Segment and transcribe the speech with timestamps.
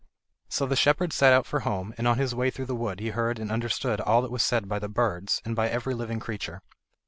[0.49, 3.09] So the shepherd set out for home, and on his way through the wood he
[3.11, 6.63] heard and understood all that was said by the birds, and by every living creature.